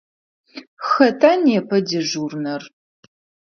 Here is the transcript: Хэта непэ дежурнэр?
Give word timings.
Хэта 0.87 1.31
непэ 1.43 1.77
дежурнэр? 1.87 2.63